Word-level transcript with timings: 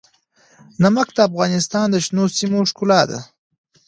نمک 0.81 1.07
د 1.15 1.17
افغانستان 1.29 1.85
د 1.91 1.95
شنو 2.05 2.23
سیمو 2.37 2.59
ښکلا 2.69 3.01
ده. 3.09 3.19